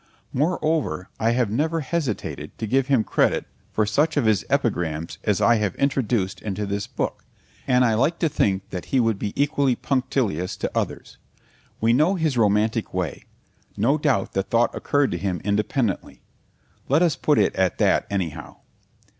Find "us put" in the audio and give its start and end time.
17.03-17.37